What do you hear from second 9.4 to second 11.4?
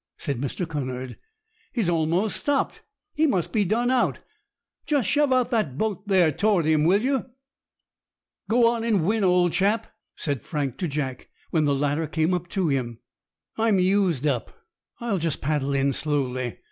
chap," said Frank to Jack,